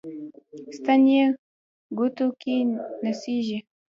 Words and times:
ستن 0.77 1.01
یې 1.13 1.23
ګوتو 1.97 2.27
کې 2.41 2.55
نڅیږي 3.03 3.59